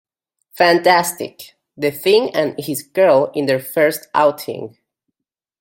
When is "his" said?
2.57-2.81